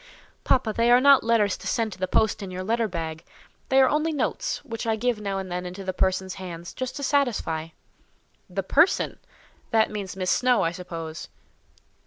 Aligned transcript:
"Papa, 0.43 0.73
they 0.73 0.89
are 0.89 0.99
not 0.99 1.23
letters 1.23 1.55
to 1.57 1.67
send 1.67 1.93
to 1.93 1.99
the 1.99 2.07
post 2.07 2.41
in 2.41 2.49
your 2.49 2.63
letter 2.63 2.87
bag; 2.87 3.23
they 3.69 3.79
are 3.79 3.87
only 3.87 4.11
notes, 4.11 4.57
which 4.65 4.87
I 4.87 4.95
give 4.95 5.21
now 5.21 5.37
and 5.37 5.51
then 5.51 5.63
into 5.63 5.83
the 5.83 5.93
person's 5.93 6.33
hands, 6.41 6.73
just 6.73 6.95
to 6.95 7.03
satisfy." 7.03 7.67
"The 8.49 8.63
person! 8.63 9.19
That 9.69 9.91
means 9.91 10.15
Miss 10.15 10.31
Snowe, 10.31 10.63
I 10.63 10.71
suppose?" 10.71 11.29